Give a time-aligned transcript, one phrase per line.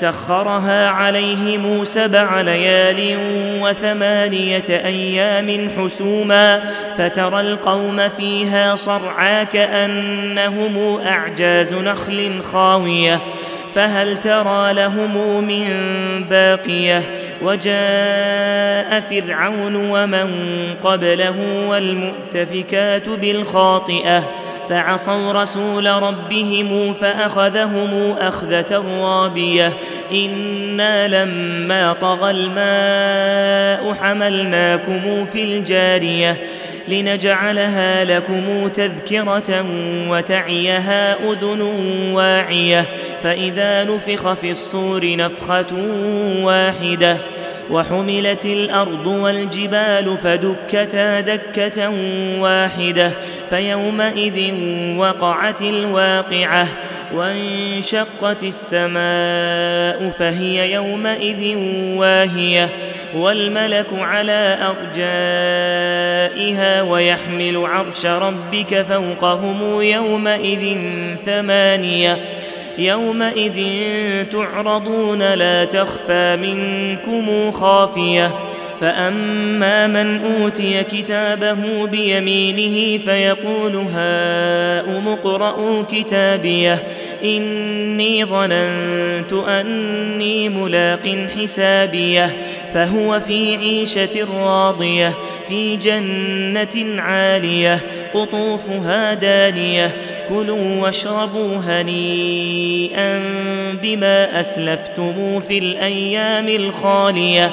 [0.00, 3.18] سخرها عليهم سبع ليال
[3.62, 6.62] وثمانية أيام حسوما
[6.98, 13.20] فترى القوم فيها صرعى كأنهم أعجاز نخل خاوية
[13.74, 15.68] فهل ترى لهم من
[16.30, 17.02] باقية
[17.42, 20.30] وجاء فرعون ومن
[20.82, 24.24] قبله والمؤتفكات بالخاطئة
[24.68, 29.72] فعصوا رسول ربهم فأخذهم أخذة رابية.
[30.12, 36.36] إنا لما طغى الماء حملناكم في الجارية
[36.88, 39.66] لنجعلها لكم تذكرة
[40.08, 41.60] وتعيها أذن
[42.12, 42.84] واعية.
[43.22, 45.74] فإذا نفخ في الصور نفخة
[46.42, 47.18] واحدة.
[47.70, 51.90] وحملت الأرض والجبال فدكتا دكة
[52.40, 53.12] واحدة
[53.50, 54.54] فيومئذ
[54.96, 56.68] وقعت الواقعة
[57.14, 61.56] وانشقت السماء فهي يومئذ
[61.96, 62.70] واهية
[63.14, 64.58] والملك على
[65.58, 70.78] أرجائها ويحمل عرش ربك فوقهم يومئذ
[71.26, 72.37] ثمانية.
[72.78, 73.58] يومئذ
[74.24, 78.34] تعرضون لا تخفى منكم خافية
[78.80, 86.82] فاما من اوتي كتابه بيمينه فيقول هاؤم اقرءوا كتابيه
[87.24, 92.36] اني ظننت اني ملاق حسابيه
[92.74, 95.14] فهو في عيشه راضيه
[95.48, 97.80] في جنه عاليه
[98.14, 99.96] قطوفها دانيه
[100.28, 103.18] كلوا واشربوا هنيئا
[103.82, 107.50] بما اسلفتم في الأيام الخاليه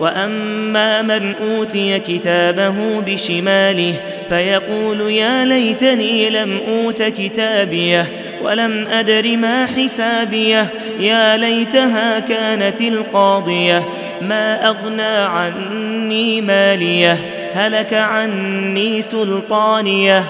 [0.00, 3.94] وأما من أوتي كتابه بشماله
[4.28, 10.66] فيقول يا ليتني لم أوت كتابيه ولم أدر ما حسابيه
[11.00, 13.88] يا ليتها كانت القاضية
[14.22, 17.18] ما أغنى عني ماليه
[17.54, 20.24] هلك عني سلطانيه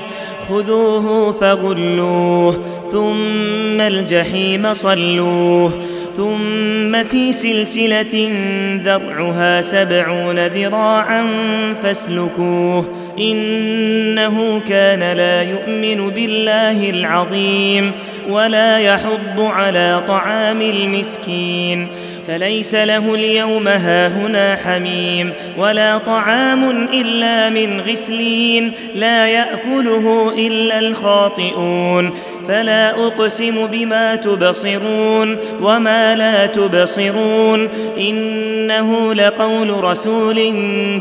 [0.49, 5.73] خذوه فغلوه ثم الجحيم صلوه
[6.19, 8.31] ثم في سلسلة
[8.85, 11.27] ذرعها سبعون ذراعا
[11.83, 12.87] فاسلكوه
[13.19, 17.93] إنه كان لا يؤمن بالله العظيم
[18.29, 21.89] ولا يحض على طعام المسكين
[22.29, 32.15] فليس له اليوم هاهنا حميم ولا طعام إلا من غسلين لا يأكله إلا الخاطئون.
[32.49, 40.37] فلا أقسم بما تبصرون وما لا تبصرون إنه لقول رسول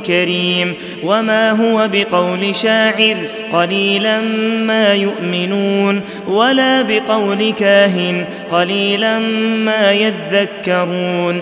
[0.05, 3.15] كريم وما هو بقول شاعر
[3.53, 4.21] قليلا
[4.65, 11.41] ما يؤمنون ولا بقول كاهن قليلا ما يذكرون